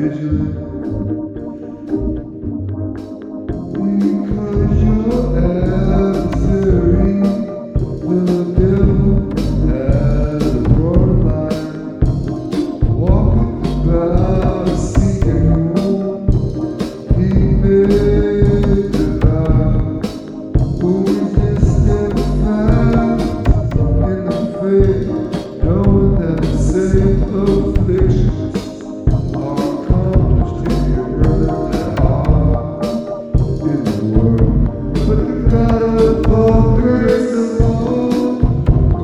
[0.00, 1.29] vigilant.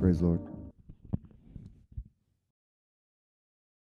[0.00, 0.59] Praise Lord.